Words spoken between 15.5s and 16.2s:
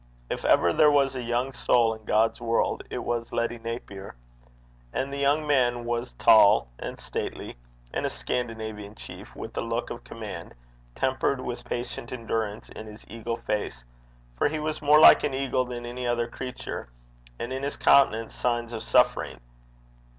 than any